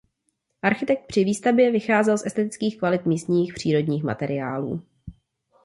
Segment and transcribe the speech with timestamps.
[0.61, 4.81] Architekt při výstavbě vycházel z estetických kvalit místních přírodních materiálů.